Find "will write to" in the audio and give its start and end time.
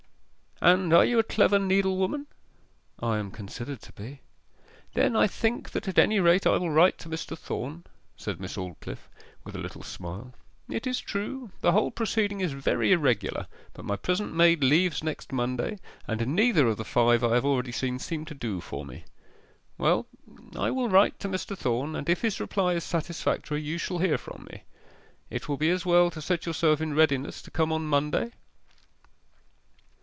6.57-7.09, 20.69-21.27